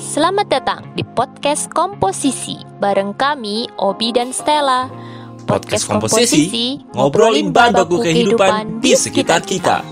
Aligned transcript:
Selamat 0.00 0.48
datang 0.48 0.80
di 0.96 1.04
podcast 1.04 1.68
Komposisi 1.68 2.56
bareng 2.80 3.12
kami 3.12 3.68
Obi 3.76 4.16
dan 4.16 4.32
Stella. 4.32 4.88
Podcast 5.44 5.84
Komposisi, 5.84 6.80
ngobrolin 6.96 7.52
bahan 7.52 7.76
baku 7.76 8.00
kehidupan 8.00 8.80
di 8.80 8.96
sekitar 8.96 9.44
kita. 9.44 9.84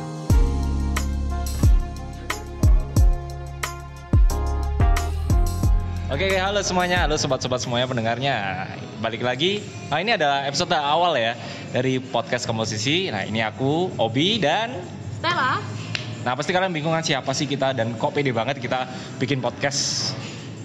Oke, 6.09 6.41
halo 6.41 6.65
semuanya, 6.65 7.05
halo 7.05 7.21
sobat-sobat 7.21 7.61
semuanya 7.61 7.85
pendengarnya. 7.85 8.65
Balik 9.05 9.21
lagi. 9.21 9.61
Nah, 9.93 10.01
ini 10.01 10.17
adalah 10.17 10.49
episode 10.49 10.73
awal 10.73 11.21
ya 11.21 11.37
dari 11.69 12.01
podcast 12.01 12.49
Komposisi. 12.49 13.13
Nah, 13.13 13.29
ini 13.29 13.45
aku 13.45 13.93
Obi 14.01 14.41
dan 14.41 14.73
Stella. 15.21 15.78
Nah, 16.27 16.33
pasti 16.35 16.51
kalian 16.51 16.75
bingung 16.75 16.95
kan 16.95 17.05
siapa 17.05 17.31
sih 17.35 17.47
kita 17.47 17.75
dan 17.75 17.95
kok 17.95 18.11
pede 18.11 18.35
banget 18.35 18.59
kita 18.59 18.89
bikin 19.23 19.39
podcast. 19.39 20.13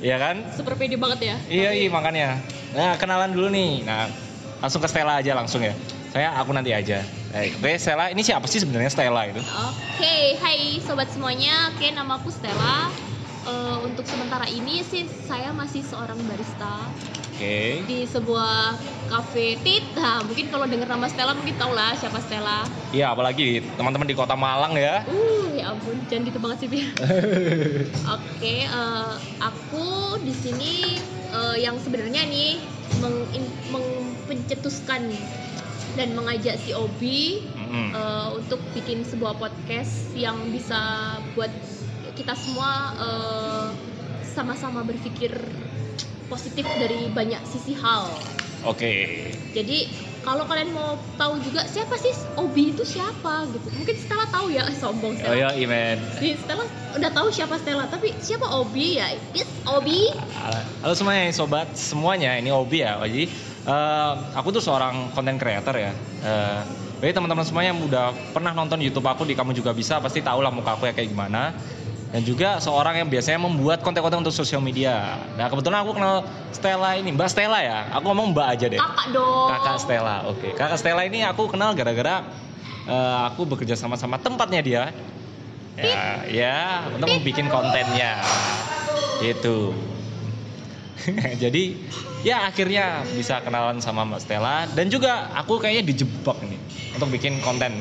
Iya 0.03 0.19
kan? 0.19 0.35
Super 0.51 0.75
pede 0.75 0.99
banget 0.99 1.19
ya. 1.33 1.35
Iya, 1.47 1.69
iya 1.77 1.89
makanya. 1.93 2.41
Nah, 2.75 2.97
kenalan 2.99 3.31
dulu 3.31 3.47
nih. 3.53 3.87
Nah, 3.87 4.09
langsung 4.59 4.83
ke 4.83 4.89
Stella 4.91 5.21
aja 5.23 5.31
langsung 5.37 5.63
ya. 5.63 5.71
Saya 6.11 6.35
aku 6.37 6.51
nanti 6.51 6.75
aja. 6.75 7.01
Eh, 7.33 7.49
Oke, 7.57 7.79
Stella, 7.81 8.11
ini 8.13 8.21
siapa 8.21 8.45
sih 8.45 8.61
sebenarnya 8.61 8.91
Stella 8.91 9.25
itu? 9.25 9.41
Oke, 9.41 10.37
hai 10.37 10.77
sobat 10.83 11.09
semuanya. 11.09 11.73
Oke, 11.73 11.89
nama 11.89 12.19
aku 12.21 12.29
Stella. 12.29 12.91
Eh, 13.43 13.77
untuk 13.83 14.07
sementara 14.07 14.47
ini 14.47 14.79
sih 14.87 15.03
saya 15.27 15.51
masih 15.51 15.83
seorang 15.83 16.15
barista 16.27 16.87
Oke. 17.33 17.81
di 17.89 18.05
sebuah 18.05 18.77
cafe 19.09 19.57
tit. 19.65 19.81
Nah, 19.97 20.21
mungkin 20.21 20.53
kalau 20.53 20.69
dengar 20.69 20.85
nama 20.85 21.09
Stella 21.09 21.33
mungkin 21.33 21.57
tau 21.57 21.73
lah 21.73 21.97
siapa 21.97 22.21
Stella. 22.21 22.61
Iya, 22.93 23.09
apalagi 23.09 23.65
teman-teman 23.73 24.05
di 24.05 24.13
Kota 24.13 24.37
Malang 24.37 24.77
ya. 24.77 25.01
Uh, 25.09 25.49
ya 25.57 25.73
ampun, 25.73 25.97
jangan 26.05 26.29
gitu 26.29 26.37
banget 26.37 26.57
sih. 26.61 26.69
Oke, 28.21 28.55
eh, 28.69 29.13
aku 29.41 30.21
di 30.21 30.33
sini 30.33 31.01
eh, 31.33 31.57
yang 31.57 31.81
sebenarnya 31.81 32.21
nih 32.29 32.61
meng, 33.01 33.17
pencetuskan 34.29 35.09
dan 35.93 36.09
mengajak 36.17 36.57
si 36.61 36.73
Obi 36.73 37.49
Mm-mm. 37.57 37.87
eh, 37.93 38.27
untuk 38.37 38.61
bikin 38.77 39.01
sebuah 39.05 39.37
podcast 39.41 40.13
yang 40.13 40.37
bisa 40.53 41.17
buat 41.33 41.49
kita 42.13 42.37
semua 42.37 42.93
eh, 42.97 43.67
sama-sama 44.33 44.81
berpikir 44.81 45.33
positif 46.33 46.65
dari 46.81 47.13
banyak 47.13 47.41
sisi 47.45 47.77
hal. 47.77 48.09
Oke. 48.65 49.29
Jadi 49.53 49.85
kalau 50.23 50.47
kalian 50.47 50.71
mau 50.71 50.95
tahu 51.19 51.37
juga 51.43 51.67
siapa 51.67 51.99
sih 51.99 52.09
Obi 52.39 52.71
itu 52.71 52.81
siapa 52.87 53.43
gitu, 53.51 53.67
mungkin 53.75 53.95
Stella 53.99 54.25
tahu 54.31 54.49
ya, 54.49 54.65
sombong 54.81 55.13
Oh 55.13 55.19
Stella. 55.19 55.35
ya, 55.35 55.49
Imen. 55.53 55.99
Si 56.17 56.33
Stella 56.39 56.65
udah 56.95 57.11
tahu 57.11 57.27
siapa 57.29 57.59
Stella, 57.59 57.85
tapi 57.85 58.15
siapa 58.17 58.49
Obi 58.49 58.97
ya? 58.97 59.13
It's 59.35 59.51
Obi. 59.67 60.09
Halo 60.81 60.95
semuanya, 60.97 61.29
sobat 61.35 61.75
semuanya. 61.77 62.39
Ini 62.39 62.49
Obi 62.49 62.81
ya. 62.81 62.97
Jadi 63.03 63.29
eh, 63.67 64.11
aku 64.33 64.49
tuh 64.55 64.63
seorang 64.63 65.11
content 65.11 65.37
creator 65.37 65.75
ya. 65.75 65.91
Eh, 66.23 66.61
jadi 67.03 67.19
teman-teman 67.19 67.43
semuanya 67.43 67.75
yang 67.75 67.83
udah 67.83 68.15
pernah 68.31 68.55
nonton 68.55 68.79
YouTube 68.79 69.03
aku 69.03 69.27
di 69.27 69.35
kamu 69.35 69.51
juga 69.51 69.75
bisa 69.75 69.99
pasti 69.99 70.23
tahu 70.23 70.39
lah 70.39 70.55
muka 70.55 70.79
aku 70.79 70.87
ya 70.87 70.95
kayak 70.95 71.11
gimana. 71.11 71.51
Dan 72.13 72.21
juga 72.29 72.61
seorang 72.61 73.01
yang 73.01 73.09
biasanya 73.09 73.41
membuat 73.41 73.81
konten-konten 73.81 74.21
untuk 74.21 74.37
sosial 74.37 74.61
media. 74.61 75.17
Nah 75.33 75.49
kebetulan 75.49 75.81
aku 75.81 75.97
kenal 75.97 76.21
Stella 76.53 76.93
ini, 76.93 77.09
Mbak 77.09 77.25
Stella 77.25 77.57
ya. 77.65 77.89
Aku 77.89 78.05
ngomong 78.13 78.37
Mbak 78.37 78.47
aja 78.53 78.65
deh. 78.69 78.77
Kakak 78.77 79.07
dong. 79.17 79.49
Kakak 79.49 79.77
Stella, 79.81 80.15
oke. 80.29 80.49
Kakak 80.53 80.77
Stella 80.77 81.09
ini 81.09 81.25
aku 81.25 81.49
kenal 81.49 81.73
gara-gara 81.73 82.21
eh, 82.85 83.19
aku 83.33 83.49
bekerja 83.49 83.73
sama 83.73 83.97
sama 83.97 84.21
tempatnya 84.21 84.61
dia. 84.61 84.83
Ya, 85.73 86.21
ya 86.29 86.57
untuk 86.93 87.09
bikin 87.25 87.49
kontennya. 87.49 88.21
Gitu. 89.17 89.73
Jadi 91.43 91.63
ya 92.23 92.47
akhirnya 92.47 93.03
bisa 93.03 93.41
kenalan 93.43 93.81
sama 93.81 94.05
Mbak 94.05 94.21
Stella 94.21 94.69
dan 94.71 94.87
juga 94.87 95.33
aku 95.35 95.59
kayaknya 95.59 95.83
dijebak 95.89 96.37
nih 96.45 96.59
untuk 96.93 97.09
bikin 97.09 97.41
konten 97.41 97.73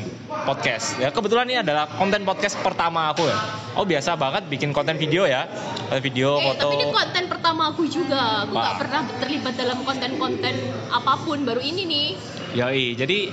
podcast. 0.49 0.97
Ya 0.99 1.12
kebetulan 1.12 1.47
ini 1.47 1.61
adalah 1.61 1.87
konten 1.87 2.25
podcast 2.25 2.56
pertama 2.65 3.12
aku 3.12 3.28
ya. 3.28 3.37
Oh 3.77 3.84
biasa 3.84 4.17
banget 4.17 4.49
bikin 4.49 4.73
konten 4.73 4.97
video 4.97 5.28
ya. 5.28 5.45
Konten 5.87 6.03
video, 6.03 6.41
Eh, 6.41 6.45
foto. 6.50 6.69
tapi 6.73 6.75
ini 6.81 6.89
konten 6.89 7.25
pertama 7.28 7.62
aku 7.71 7.83
juga. 7.84 8.49
Aku 8.49 8.56
nggak 8.56 8.77
pernah 8.81 9.00
terlibat 9.21 9.55
dalam 9.55 9.79
konten-konten 9.84 10.55
apa 10.89 11.12
pun. 11.21 11.39
Baru 11.44 11.61
ini 11.61 11.83
nih. 11.84 12.09
Yoi, 12.56 12.97
jadi 12.97 13.29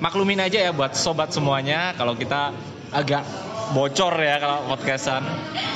maklumin 0.00 0.40
aja 0.40 0.58
ya 0.68 0.72
buat 0.72 0.96
sobat 0.96 1.28
semuanya 1.30 1.92
kalau 1.94 2.16
kita 2.16 2.56
agak 2.90 3.22
bocor 3.70 4.14
ya 4.18 4.36
kalau 4.42 4.66
podcastan 4.74 5.22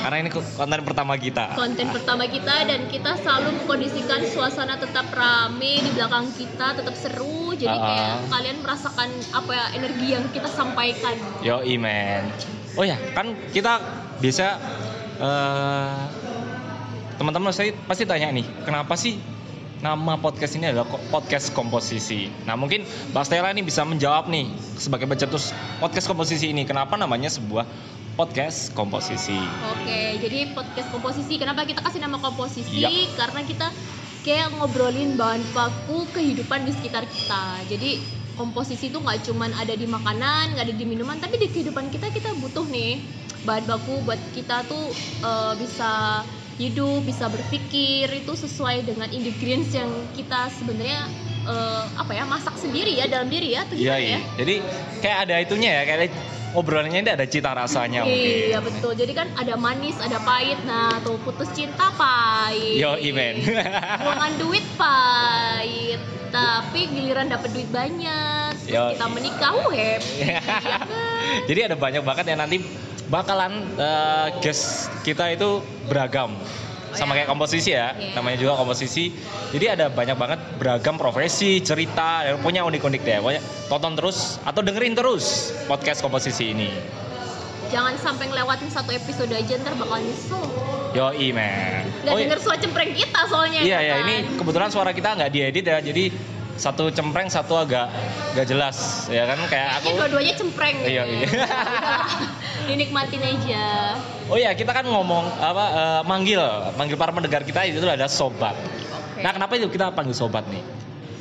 karena 0.03 0.15
ini 0.21 0.29
konten 0.31 0.79
pertama 0.83 1.15
kita. 1.17 1.55
Konten 1.55 1.87
pertama 1.89 2.27
kita 2.27 2.67
dan 2.67 2.85
kita 2.91 3.17
selalu 3.23 3.63
mengkondisikan 3.63 4.21
suasana 4.29 4.75
tetap 4.77 5.09
rame 5.15 5.81
di 5.81 5.89
belakang 5.95 6.29
kita, 6.35 6.77
tetap 6.77 6.95
seru. 6.95 7.55
Jadi 7.55 7.71
Ah, 7.71 7.79
kayak 7.79 8.05
ah. 8.11 8.17
kalian 8.35 8.57
merasakan 8.61 9.09
apa 9.31 9.51
ya 9.55 9.65
energi 9.79 10.07
yang 10.11 10.25
kita 10.29 10.49
sampaikan. 10.51 11.15
Yoi 11.41 11.75
men. 11.79 12.27
Oh 12.75 12.83
ya, 12.83 12.99
kan 13.15 13.31
kita 13.55 13.79
biasa 14.19 14.45
eh 15.15 15.97
teman-teman 17.15 17.55
saya 17.55 17.71
pasti 17.87 18.03
tanya 18.03 18.27
nih, 18.35 18.43
kenapa 18.67 18.99
sih 18.99 19.15
nama 19.83 20.15
podcast 20.19 20.55
ini 20.55 20.71
adalah 20.71 20.87
podcast 21.11 21.51
komposisi? 21.51 22.31
Nah 22.47 22.55
mungkin 22.55 22.87
Mbak 23.11 23.23
Stella 23.27 23.51
ini 23.51 23.63
bisa 23.65 23.83
menjawab 23.83 24.31
nih 24.31 24.47
sebagai 24.79 25.07
pencetus 25.09 25.51
podcast 25.83 26.07
komposisi 26.07 26.51
ini, 26.51 26.63
kenapa 26.63 26.95
namanya 26.95 27.27
sebuah 27.27 27.67
podcast 28.15 28.71
komposisi? 28.71 29.35
Oke, 29.75 30.19
jadi 30.23 30.55
podcast 30.55 30.87
komposisi. 30.91 31.35
Kenapa 31.35 31.67
kita 31.67 31.83
kasih 31.83 31.99
nama 31.99 32.15
komposisi? 32.19 32.83
Iya. 32.83 33.11
Karena 33.19 33.43
kita 33.43 33.67
kayak 34.23 34.55
ngobrolin 34.57 35.19
bahan 35.19 35.43
baku 35.51 36.07
kehidupan 36.15 36.63
di 36.63 36.71
sekitar 36.71 37.03
kita. 37.05 37.61
Jadi 37.67 37.99
komposisi 38.39 38.87
itu 38.91 38.99
nggak 38.99 39.27
cuman 39.27 39.51
ada 39.55 39.75
di 39.75 39.87
makanan, 39.87 40.55
nggak 40.55 40.65
ada 40.71 40.75
di 40.75 40.85
minuman, 40.87 41.19
tapi 41.19 41.39
di 41.39 41.47
kehidupan 41.51 41.91
kita 41.91 42.11
kita 42.11 42.31
butuh 42.39 42.63
nih 42.67 43.03
bahan 43.45 43.63
baku 43.69 44.01
buat 44.03 44.17
kita 44.33 44.65
tuh 44.65 44.89
eh, 45.21 45.53
bisa 45.59 46.23
hidup, 46.55 47.03
bisa 47.03 47.27
berpikir 47.27 48.07
itu 48.07 48.33
sesuai 48.33 48.87
dengan 48.87 49.11
ingredients 49.11 49.75
yang 49.75 49.91
kita 50.15 50.47
sebenarnya 50.55 51.07
eh, 51.47 51.83
apa 51.99 52.11
ya 52.15 52.23
masak 52.23 52.55
sendiri 52.55 52.95
ya 52.95 53.11
dalam 53.11 53.27
diri 53.27 53.55
ya, 53.55 53.67
atau 53.67 53.75
Iya, 53.75 53.83
gimana 53.83 53.99
iya. 53.99 54.11
ya? 54.11 54.19
Jadi 54.39 54.55
kayak 55.03 55.17
ada 55.27 55.35
itunya 55.43 55.71
ya, 55.71 55.83
kayak 55.83 55.99
obrolannya 56.55 56.99
ini 57.03 57.11
ada 57.11 57.27
cita 57.27 57.51
rasanya 57.51 58.07
mungkin. 58.07 58.55
Iya 58.55 58.59
betul. 58.63 58.95
Jadi 58.95 59.11
kan 59.11 59.27
ada 59.35 59.59
manis, 59.59 59.99
ada 59.99 60.17
pahit. 60.23 60.57
Nah, 60.63 61.03
tuh 61.03 61.19
putus 61.21 61.51
cinta 61.51 61.91
pahit. 61.99 62.79
Yo, 62.79 62.95
Imen. 62.95 63.43
Buangan 64.07 64.33
duit 64.39 64.63
pahit. 64.79 65.99
Tapi 66.31 66.91
giliran 66.91 67.31
dapat 67.31 67.47
duit 67.55 67.69
banyak, 67.71 68.59
terus 68.67 68.75
Yo. 68.75 68.91
kita 68.91 69.07
menikah, 69.07 69.55
uh, 69.55 69.71
happy. 69.71 70.19
ya 70.19 70.39
kan? 70.43 70.79
Jadi 71.47 71.59
ada 71.63 71.75
banyak 71.79 72.03
banget 72.03 72.25
yang 72.27 72.43
nanti 72.43 72.59
bakalan 73.15 73.53
eh, 73.73 74.27
guest 74.39 74.91
kita 75.01 75.31
itu 75.31 75.59
beragam. 75.87 76.35
Sama 76.91 77.11
kayak 77.11 77.27
komposisi 77.27 77.75
ya, 77.75 77.91
Iya. 77.91 78.15
namanya 78.15 78.39
juga 78.39 78.55
komposisi. 78.55 79.11
Jadi 79.51 79.65
ada 79.67 79.91
banyak 79.91 80.15
banget 80.15 80.39
beragam 80.55 80.95
profesi, 80.95 81.59
cerita, 81.59 82.23
dan 82.23 82.39
punya 82.39 82.63
unik-unik 82.63 83.01
deh. 83.03 83.19
Pokoknya 83.19 83.41
tonton 83.67 83.99
terus 83.99 84.39
atau 84.41 84.63
dengerin 84.63 84.95
terus 84.95 85.51
podcast 85.67 85.99
komposisi 85.99 86.55
ini. 86.55 86.71
Jangan 87.67 87.99
sampai 87.99 88.31
ngelewatin 88.31 88.71
satu 88.71 88.95
episode 88.95 89.27
aja 89.27 89.59
ntar 89.59 89.75
bakal 89.75 89.99
nyesel. 89.99 90.39
Yo, 90.95 91.11
men. 91.35 91.83
Gak 92.07 92.15
Oh, 92.15 92.15
denger 92.15 92.39
suara 92.39 92.57
cempreng 92.63 92.91
kita 92.95 93.21
soalnya. 93.27 93.59
Iya 93.59 93.77
ya, 93.83 93.95
kan? 93.99 94.03
ini 94.07 94.15
kebetulan 94.39 94.69
suara 94.71 94.91
kita 94.95 95.09
nggak 95.19 95.31
diedit 95.35 95.65
ya, 95.67 95.83
jadi 95.83 96.03
satu 96.55 96.87
cempreng 96.87 97.27
satu 97.27 97.59
agak 97.59 97.91
nggak 98.31 98.47
jelas 98.47 99.11
ya 99.11 99.27
kan 99.27 99.35
kayak 99.51 99.69
Ini 99.75 99.79
aku. 99.83 99.89
dua-duanya 99.99 100.33
cempreng. 100.39 100.75
Iya, 100.79 101.03
gitu. 101.03 101.35
iya. 101.35 101.47
Dinikmatin 102.65 103.21
aja. 103.21 103.93
Oh 104.25 104.35
ya 104.35 104.51
kita 104.51 104.71
kan 104.71 104.83
ngomong 104.83 105.21
apa 105.35 105.65
eh, 105.67 106.01
manggil 106.03 106.41
manggil 106.73 106.95
para 106.95 107.11
pendengar 107.11 107.41
kita 107.41 107.61
itu 107.63 107.77
ada 107.81 108.07
sobat. 108.07 108.57
Oke. 108.57 109.21
Nah 109.21 109.31
kenapa 109.31 109.53
itu 109.53 109.67
kita 109.67 109.91
panggil 109.91 110.13
sobat 110.13 110.43
nih? 110.47 110.65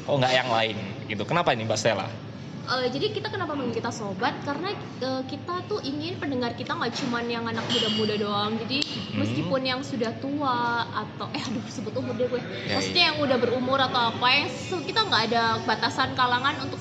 Oh 0.05 0.17
nggak 0.17 0.32
yang 0.35 0.49
lain 0.49 0.76
gitu. 1.05 1.23
Kenapa 1.23 1.52
ini 1.52 1.62
Mbak 1.62 1.76
Stella? 1.76 2.08
Eh, 2.64 2.88
jadi 2.88 3.12
kita 3.12 3.29
kenapa 3.29 3.52
manggil 3.52 3.76
kita 3.76 3.93
sobat 3.93 4.32
karena 4.41 4.73
eh, 4.73 5.23
kita 5.26 5.61
tuh 5.64 5.85
ingin 5.85 6.17
pendengar 6.17 6.52
kita 6.52 6.73
nggak 6.73 6.96
cuman 6.96 7.25
yang 7.26 7.44
anak 7.44 7.64
muda-muda 7.67 8.17
doang 8.17 8.56
jadi 8.58 8.81
Hmm. 8.85 9.20
meskipun 9.20 9.62
yang 9.62 9.81
sudah 9.81 10.11
tua 10.17 10.55
atau 10.88 11.31
eh 11.31 11.38
aduh 11.40 11.62
sebut 11.69 11.94
umur 11.94 12.14
deh 12.14 12.26
gue 12.26 12.40
Ya, 12.64 12.75
maksudnya 12.75 13.02
yang 13.11 13.19
udah 13.20 13.38
berumur 13.38 13.79
atau 13.79 14.11
apa 14.11 14.26
yang 14.29 14.47
se- 14.49 14.82
kita 14.82 15.02
nggak 15.02 15.23
ada 15.29 15.43
batasan 15.62 16.14
kalangan 16.14 16.58
untuk 16.61 16.79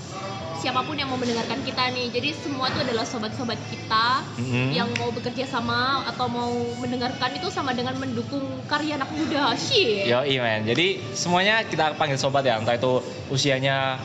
siapa 0.64 0.80
pun 0.82 0.96
yang 0.96 1.06
mau 1.06 1.20
mendengarkan 1.20 1.60
kita 1.60 1.92
nih 1.92 2.08
jadi 2.08 2.32
semua 2.34 2.72
itu 2.72 2.80
adalah 2.80 3.04
sobat-sobat 3.04 3.60
kita 3.68 4.24
Mhm. 4.34 4.72
yang 4.72 4.88
mau 4.96 5.12
bekerja 5.12 5.44
sama 5.46 6.08
atau 6.08 6.26
mau 6.26 6.48
mendengarkan 6.78 7.36
itu 7.36 7.48
sama 7.50 7.72
dengan 7.72 7.94
mendukung 7.96 8.40
karya 8.66 8.96
anak 8.96 9.12
muda 9.12 9.52
sih 9.54 10.08
Yo 10.08 10.24
men. 10.24 10.64
Jadi 10.64 11.04
semuanya 11.12 11.62
kita 11.62 11.94
panggil 11.94 12.16
sobat 12.16 12.42
ya. 12.42 12.56
Entah 12.56 12.74
itu 12.74 13.04
usianya 13.28 14.00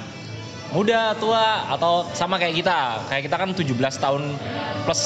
muda, 0.68 1.14
tua 1.14 1.70
atau 1.70 2.10
sama 2.12 2.36
kayak 2.36 2.58
kita. 2.58 2.80
Kayak 3.06 3.22
kita 3.24 3.36
kan 3.36 3.48
17 3.52 3.64
tahun 3.96 4.22
plus 4.82 5.02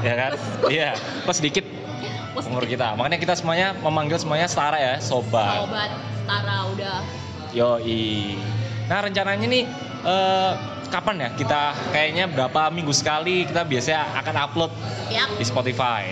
ya 0.00 0.14
kan? 0.16 0.32
Iya, 0.72 0.96
plus 1.22 1.36
sedikit 1.36 1.64
positif. 2.32 2.48
umur 2.48 2.64
kita. 2.64 2.94
Makanya 2.94 3.18
kita 3.18 3.34
semuanya 3.34 3.76
memanggil 3.76 4.16
semuanya 4.16 4.46
setara 4.46 4.78
ya, 4.78 4.94
sobat. 4.98 5.62
Sobat 5.62 5.90
Tara 6.24 6.68
udah 6.70 6.98
Yoi. 7.52 8.36
Nah 8.86 8.98
rencananya 9.00 9.44
nih 9.44 9.64
eh, 9.98 10.52
kapan 10.88 11.16
ya 11.18 11.28
kita 11.32 11.60
kayaknya 11.88 12.24
berapa 12.26 12.68
minggu 12.68 12.90
sekali 12.90 13.44
kita 13.44 13.62
biasanya 13.62 14.18
akan 14.18 14.34
upload 14.40 14.72
ya 15.08 15.24
di 15.30 15.44
Spotify. 15.44 16.04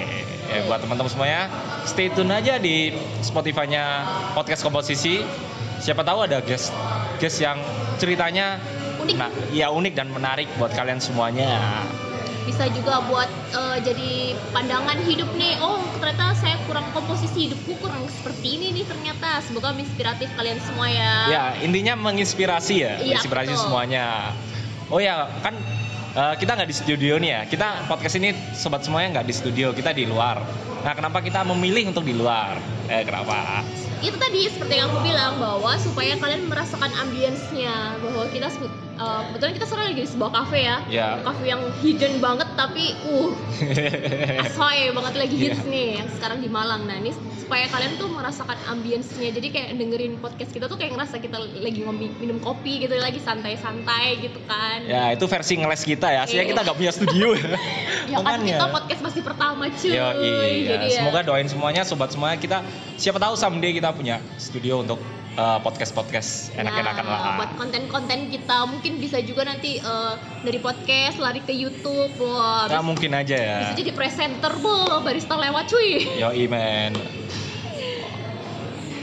Ya, 0.47 0.63
buat 0.63 0.79
teman-teman 0.79 1.11
semuanya, 1.11 1.51
stay 1.83 2.07
tune 2.07 2.31
aja 2.31 2.55
di 2.57 2.95
Spotify-nya 3.21 4.07
podcast 4.31 4.63
komposisi. 4.63 5.27
Siapa 5.77 6.01
tahu 6.01 6.23
ada 6.23 6.39
guest 6.39 6.71
guest 7.19 7.37
yang 7.39 7.59
ceritanya 7.97 8.63
Unik. 8.97 9.15
nah, 9.17 9.29
ya 9.51 9.69
unik 9.69 9.93
dan 9.93 10.09
menarik 10.09 10.47
buat 10.55 10.71
kalian 10.71 10.99
semuanya. 10.99 11.83
bisa 12.47 12.63
juga 12.71 13.03
buat 13.03 13.27
eh, 13.51 13.79
jadi 13.83 14.11
pandangan 14.55 15.03
hidup 15.03 15.27
nih 15.35 15.59
oh 15.59 15.83
ternyata 15.99 16.31
saya 16.33 16.55
kurang 16.63 16.87
komposisi 16.95 17.51
hidupku 17.51 17.75
kurang 17.77 18.07
seperti 18.07 18.55
ini 18.55 18.67
nih 18.71 18.85
ternyata 18.87 19.43
semoga 19.43 19.75
menginspiratif 19.75 20.31
kalian 20.33 20.63
semua 20.63 20.87
ya 20.87 21.13
Ya, 21.27 21.45
intinya 21.59 21.99
menginspirasi 21.99 22.75
ya, 22.79 23.03
Iya, 23.03 23.19
menginspirasi 23.19 23.51
betul. 23.51 23.65
semuanya. 23.67 24.31
Oh 24.87 25.03
ya, 25.03 25.27
kan 25.43 25.55
eh, 26.15 26.35
kita 26.39 26.55
nggak 26.55 26.71
di 26.71 26.77
studio 26.77 27.19
nih 27.19 27.31
ya. 27.35 27.41
Kita 27.51 27.91
podcast 27.91 28.17
ini 28.23 28.31
sobat 28.55 28.87
semuanya 28.87 29.21
nggak 29.21 29.27
di 29.27 29.35
studio, 29.35 29.75
kita 29.75 29.91
di 29.91 30.07
luar. 30.07 30.39
Nah, 30.87 30.95
kenapa 30.95 31.19
kita 31.19 31.43
memilih 31.43 31.91
untuk 31.91 32.07
di 32.07 32.15
luar? 32.15 32.55
Eh, 32.87 33.03
kenapa? 33.03 33.67
itu 34.05 34.13
tadi 34.21 34.45
seperti 34.45 34.77
yang 34.77 34.93
aku 34.93 35.01
bilang 35.09 35.41
bahwa 35.41 35.73
supaya 35.81 36.21
kalian 36.21 36.53
merasakan 36.53 36.93
ambience-nya 37.01 37.97
bahwa 38.05 38.29
kita 38.29 38.53
eh, 38.97 39.21
kebetulan 39.27 39.53
kita 39.53 39.65
sekarang 39.65 39.87
lagi 39.87 40.01
di 40.01 40.09
sebuah 40.09 40.31
cafe 40.35 40.59
ya 40.63 40.77
Ya. 40.87 41.09
cafe 41.21 41.45
yang 41.47 41.63
hidden 41.79 42.15
banget 42.19 42.49
tapi 42.55 42.85
uh 43.05 43.31
asoy 44.43 44.91
banget 44.91 45.15
lagi 45.17 45.37
hits 45.37 45.61
Iya. 45.61 45.69
nih 45.69 45.89
yang 45.97 46.09
sekarang 46.11 46.39
di 46.39 46.49
Malang 46.49 46.85
nah 46.85 46.97
ini 46.97 47.13
supaya 47.37 47.69
kalian 47.69 47.95
tuh 47.95 48.09
merasakan 48.09 48.59
ambience-nya 48.67 49.31
jadi 49.31 49.49
kayak 49.49 49.69
dengerin 49.75 50.19
podcast 50.19 50.51
kita 50.51 50.67
tuh 50.67 50.75
kayak 50.75 50.93
ngerasa 50.93 51.17
kita 51.17 51.37
lagi 51.39 51.81
ngopi 51.81 52.11
minum 52.17 52.39
kopi 52.39 52.83
gitu 52.83 52.97
lagi 52.97 53.21
santai-santai 53.21 54.19
gitu 54.21 54.43
kan 54.45 54.83
ya, 54.83 55.13
itu 55.13 55.25
versi 55.25 55.55
ngeles 55.57 55.83
kita 55.83 56.09
ya. 56.09 56.21
Aslinya 56.23 56.43
Iya. 56.43 56.51
kita 56.51 56.61
nggak 56.63 56.77
punya 56.77 56.93
studio. 56.93 57.29
ya 58.11 58.19
kan 58.19 58.39
kita 58.41 58.67
podcast 58.67 59.01
masih 59.01 59.23
pertama 59.23 59.65
cuy 59.69 59.91
Yo, 59.91 60.07
iya. 60.17 60.67
jadi 60.69 60.87
ya 60.89 60.99
Semoga 60.99 61.21
doain 61.23 61.47
semuanya, 61.47 61.83
sobat 61.83 62.11
semuanya 62.11 62.35
kita 62.37 62.67
siapa 62.97 63.17
tahu 63.17 63.35
someday 63.35 63.71
kita 63.71 63.91
punya 63.91 64.19
studio 64.37 64.83
untuk 64.83 64.99
eh, 65.37 65.59
podcast-podcast 65.61 66.55
enak-enakan 66.55 67.05
Nah, 67.05 67.13
lah. 67.15 67.37
buat 67.37 67.53
konten-konten 67.55 68.29
kita 68.29 68.65
mungkin 68.65 68.97
bisa 68.97 69.21
juga 69.21 69.45
nanti 69.45 69.77
eh, 69.77 70.13
dari 70.41 70.59
podcast 70.59 71.17
lari 71.17 71.41
ke 71.41 71.53
YouTube 71.53 72.17
wah 72.19 72.65
bisa, 72.67 72.81
mungkin 72.81 73.13
aja 73.13 73.37
ya. 73.37 73.57
bisa 73.61 73.73
jadi 73.75 73.93
presenter 73.93 74.53
bo 74.57 74.75
barista 75.01 75.35
lewat 75.35 75.69
cuy 75.69 76.09
Yo 76.17 76.33
men. 76.47 76.97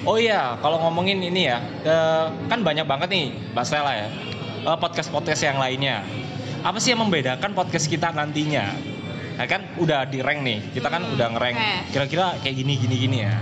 Oh 0.04 0.20
iya, 0.20 0.60
kalau 0.60 0.84
ngomongin 0.84 1.24
ini 1.24 1.48
ya, 1.48 1.64
eh, 1.80 2.26
kan 2.46 2.60
banyak 2.60 2.84
banget 2.84 3.08
nih 3.08 3.26
Mbak 3.56 3.64
Stella 3.64 3.94
ya, 3.96 4.08
podcast-podcast 4.76 5.42
yang 5.42 5.56
lainnya. 5.56 6.04
Apa 6.60 6.76
sih 6.76 6.92
yang 6.92 7.00
membedakan 7.00 7.52
podcast 7.52 7.88
kita 7.88 8.12
nantinya? 8.12 8.68
Nah 9.34 9.46
kan 9.48 9.64
udah 9.76 10.04
di 10.04 10.20
rank 10.20 10.44
nih, 10.44 10.60
kita 10.72 10.88
kan 10.88 11.02
Hmm, 11.02 11.16
udah 11.16 11.28
ngerank 11.32 11.56
oke. 11.56 11.72
kira-kira 11.90 12.36
kayak 12.38 12.52
gini 12.54 12.74
gini 12.76 12.96
gini 13.00 13.18
ya. 13.24 13.36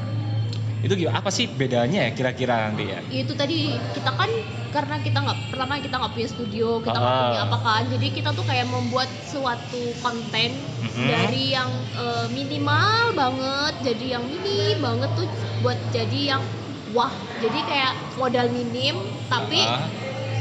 Itu 0.82 0.94
gimana? 0.96 1.22
Apa 1.22 1.30
sih 1.30 1.46
bedanya 1.46 2.10
ya 2.10 2.12
kira-kira 2.12 2.68
nanti 2.68 2.90
ya? 2.90 3.00
itu 3.08 3.34
tadi 3.34 3.60
kita 3.94 4.12
kan 4.12 4.30
karena 4.72 4.96
kita 4.98 5.20
nggak 5.20 5.38
pertama 5.46 5.78
kita 5.78 5.96
nggak 5.96 6.14
punya 6.16 6.28
studio 6.28 6.80
kita 6.80 6.96
nggak 6.96 7.12
Ah. 7.12 7.22
punya 7.22 7.42
apa 7.44 7.58
kan 7.60 7.82
jadi 7.88 8.08
kita 8.10 8.30
tuh 8.32 8.46
kayak 8.48 8.66
membuat 8.66 9.10
suatu 9.22 9.94
konten 10.00 10.50
Mhm. 10.82 11.06
dari 11.06 11.44
yang 11.52 11.70
eh, 11.94 12.28
minimal 12.30 13.14
banget 13.14 13.74
jadi 13.84 14.06
yang 14.16 14.24
mini 14.26 14.74
banget 14.76 15.12
tuh 15.14 15.28
buat 15.60 15.78
jadi 15.92 16.20
yang 16.34 16.42
wah 16.90 17.12
jadi 17.38 17.60
kayak 17.62 17.94
modal 18.16 18.48
minim 18.50 18.96
tapi 19.28 19.62
Ah, 19.62 19.86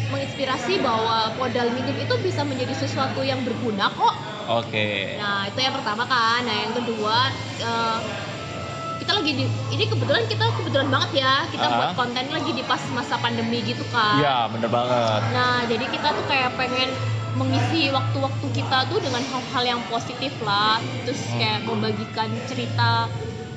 menginspirasi 0.08 0.80
bahwa 0.80 1.36
modal 1.36 1.70
minim 1.70 1.94
itu 1.96 2.14
bisa 2.18 2.42
menjadi 2.42 2.74
sesuatu 2.76 3.22
yang 3.22 3.42
berguna 3.42 3.86
kok. 3.90 4.14
Oke. 4.48 5.14
Nah 5.14 5.46
itu 5.46 5.58
yang 5.58 5.70
pertama 5.70 6.02
kan. 6.02 6.42
Nah 6.42 6.56
yang 6.60 6.72
kedua 6.72 7.16
eh, 7.60 7.98
kita 9.10 9.26
lagi 9.26 9.42
di 9.42 9.44
ini 9.74 9.84
kebetulan 9.90 10.22
kita 10.30 10.44
kebetulan 10.54 10.86
banget 10.86 11.10
ya 11.18 11.42
kita 11.50 11.66
Ah. 11.66 11.74
buat 11.74 11.90
konten 11.98 12.30
lagi 12.30 12.54
di 12.54 12.62
pas 12.62 12.78
masa 12.94 13.18
pandemi 13.18 13.58
gitu 13.66 13.82
kan. 13.90 14.22
Iya 14.22 14.46
bener 14.54 14.70
banget. 14.70 15.20
Nah 15.34 15.66
jadi 15.66 15.82
kita 15.82 16.14
tuh 16.14 16.24
kayak 16.30 16.54
pengen 16.54 16.94
mengisi 17.34 17.90
waktu-waktu 17.90 18.46
kita 18.54 18.86
tuh 18.86 19.02
dengan 19.02 19.18
hal-hal 19.26 19.62
yang 19.66 19.80
positif 19.90 20.30
lah. 20.46 20.78
Terus 21.02 21.26
Hmm. 21.26 21.42
kayak 21.42 21.58
membagikan 21.66 22.30
cerita 22.46 23.10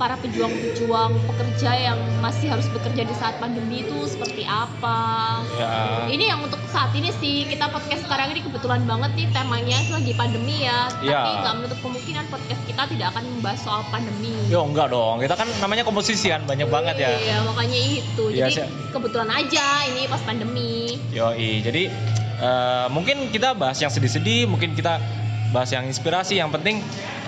para 0.03 0.19
pejuang-pejuang 0.19 1.15
pekerja 1.31 1.71
yang 1.79 1.95
masih 2.19 2.51
harus 2.51 2.67
bekerja 2.67 3.07
di 3.07 3.15
saat 3.15 3.39
pandemi 3.39 3.87
itu 3.87 4.03
seperti 4.03 4.43
apa 4.43 5.39
Ya. 5.55 6.03
ini 6.11 6.27
yang 6.27 6.43
untuk 6.43 6.59
saat 6.67 6.91
ini 6.91 7.07
sih 7.15 7.47
kita 7.47 7.71
podcast 7.71 8.03
sekarang 8.03 8.35
ini 8.35 8.43
kebetulan 8.43 8.83
banget 8.83 9.15
nih 9.15 9.31
temanya 9.31 9.79
lagi 9.87 10.11
pandemi 10.11 10.67
ya 10.67 10.91
Iya. 10.99 11.15
tapi 11.15 11.31
nggak 11.39 11.55
menutup 11.55 11.79
kemungkinan 11.79 12.25
podcast 12.27 12.61
kita 12.67 12.83
tidak 12.91 13.07
akan 13.15 13.23
membahas 13.31 13.59
soal 13.63 13.81
pandemi 13.87 14.35
Yo 14.51 14.67
enggak 14.67 14.91
dong, 14.91 15.23
kita 15.23 15.39
kan 15.39 15.47
namanya 15.63 15.87
komposisian 15.87 16.43
banyak 16.43 16.67
banget 16.67 16.95
ya. 16.99 17.09
iya 17.15 17.37
makanya 17.39 17.79
itu 17.95 18.23
Iya, 18.27 18.51
jadi 18.51 18.55
sih. 18.59 18.91
kebetulan 18.91 19.31
aja 19.31 19.65
ini 19.87 20.03
pas 20.11 20.19
pandemi 20.19 20.99
Yoi, 21.15 21.63
jadi 21.63 21.83
eh, 22.43 22.85
mungkin 22.91 23.31
kita 23.31 23.55
bahas 23.55 23.79
yang 23.79 23.87
sedih-sedih, 23.87 24.51
mungkin 24.51 24.75
kita 24.75 24.99
bahas 25.53 25.69
yang 25.69 25.85
inspirasi. 25.85 26.41
Yang 26.41 26.59
penting 26.59 26.75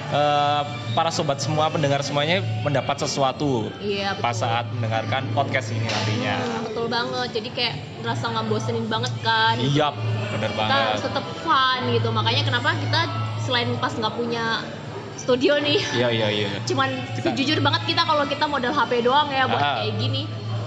eh, 0.07 0.61
para 0.91 1.09
sobat 1.09 1.37
semua, 1.37 1.67
pendengar 1.67 1.99
semuanya 1.99 2.39
mendapat 2.61 2.99
sesuatu 2.99 3.69
iya 3.79 4.13
betul 4.13 4.23
pas 4.23 4.35
saat 4.35 4.65
mendengarkan 4.71 5.25
podcast 5.31 5.69
ini 5.69 5.83
nantinya. 5.83 6.35
Hmm, 6.37 6.61
betul 6.65 6.85
banget 6.87 7.27
jadi 7.33 7.49
kayak 7.51 7.75
ngerasa 7.99 8.25
nggak 8.27 8.45
bosenin 8.47 8.85
banget 8.85 9.13
kan 9.19 9.55
Iya, 9.57 9.87
bener 10.29 10.49
kita 10.49 10.63
harus 10.63 10.73
banget. 10.93 11.05
tetap 11.05 11.25
fun 11.39 11.81
gitu 11.89 12.09
makanya 12.09 12.41
kenapa 12.43 12.69
kita 12.77 13.01
selain 13.39 13.69
pas 13.75 13.91
nggak 13.91 14.13
punya 14.13 14.45
studio 15.15 15.57
nih 15.57 15.79
Iya, 15.91 16.07
iya, 16.09 16.27
iya. 16.29 16.47
cuman 16.69 16.89
Kita- 17.13 17.33
jujur 17.33 17.57
banget 17.59 17.81
kita 17.85 18.01
kalau 18.03 18.23
kita 18.25 18.45
modal 18.45 18.71
HP 18.71 19.01
doang 19.01 19.29
ya 19.29 19.45
buat 19.45 19.57
Ah. 19.57 19.75
kayak 19.81 19.95
gini 19.97 20.23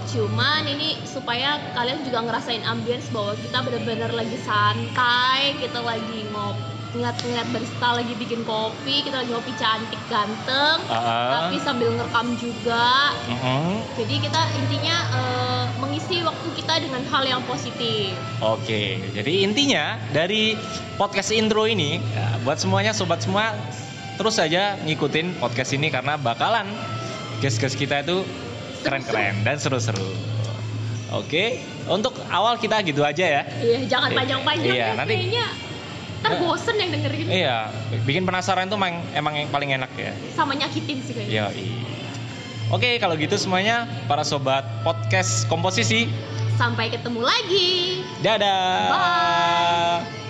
cuman 0.09 0.65
ini 0.65 0.97
supaya 1.05 1.61
kalian 1.71 2.01
juga 2.01 2.23
ngerasain 2.23 2.65
ambience 2.65 3.07
bahwa 3.09 3.37
kita 3.37 3.61
bener-bener 3.61 4.09
lagi 4.09 4.41
santai 4.41 5.53
kita 5.55 5.79
lagi 5.79 6.25
ngopi 6.27 6.78
ngeliat-ngeliat 6.89 7.47
barista 7.53 7.89
lagi 7.93 8.13
bikin 8.17 8.41
kopi 8.41 9.05
kita 9.05 9.21
lagi 9.21 9.29
ngopi 9.29 9.53
cantik 9.55 10.01
ganteng 10.09 10.81
Ah, 10.89 11.45
tapi 11.45 11.61
sambil 11.61 11.93
ngerekam 11.93 12.33
juga 12.35 13.13
mm-mm. 13.29 13.85
jadi 13.93 14.15
kita 14.19 14.41
intinya 14.57 14.97
eh, 15.13 15.63
mengisi 15.77 16.25
waktu 16.25 16.49
kita 16.57 16.81
dengan 16.81 17.05
hal 17.05 17.23
yang 17.23 17.41
positif 17.45 18.17
Oke, 18.41 18.97
jadi 19.13 19.45
intinya 19.45 20.01
dari 20.09 20.57
podcast 20.95 21.29
intro 21.29 21.63
ini, 21.63 22.01
ya, 22.01 22.41
buat 22.41 22.57
semuanya 22.57 22.91
sobat 22.91 23.19
semua, 23.19 23.53
terus 24.17 24.35
saja 24.35 24.75
ngikutin 24.81 25.37
podcast 25.37 25.71
ini 25.71 25.87
karena 25.87 26.15
bakalan 26.15 26.65
guest-guest 27.39 27.75
kita 27.75 28.01
itu 28.01 28.23
keren-keren 28.79 29.43
dan 29.43 29.55
seru-seru. 29.55 30.07
Oke, 31.09 31.57
untuk 31.85 32.13
awal 32.29 32.55
kita 32.55 32.79
gitu 32.81 33.01
aja 33.01 33.25
ya. 33.25 33.41
iya 33.59 33.79
jangan 33.87 34.09
panjang-panjang 34.13 34.71
iya, 34.71 34.85
ya 34.85 34.95
nanti- 34.95 35.15
kayaknya 35.15 35.45
ntar 36.19 36.35
bosen 36.37 36.75
yang 36.75 36.91
dengerin 36.91 37.25
Iya, 37.27 37.57
bikin 38.03 38.27
penasaran 38.27 38.67
tuh 38.67 38.75
emang, 38.75 38.99
emang 39.15 39.33
yang 39.35 39.49
paling 39.49 39.71
enak 39.71 39.91
ya. 39.95 40.11
sama 40.35 40.51
nyakitin 40.53 40.99
sih 41.01 41.13
kayaknya 41.15 41.51
Iya. 41.51 41.69
Oke, 42.69 43.01
kalau 43.01 43.17
gitu 43.17 43.33
semuanya 43.33 43.89
para 44.05 44.21
sobat 44.21 44.61
podcast 44.85 45.49
komposisi, 45.49 46.05
sampai 46.53 46.93
ketemu 46.93 47.25
lagi 47.25 48.03
dadah. 48.21 48.93
Bye. 48.93 50.28